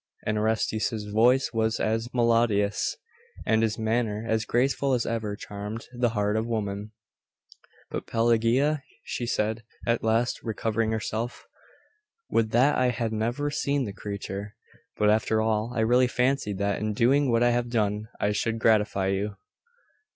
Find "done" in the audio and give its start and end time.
17.69-18.07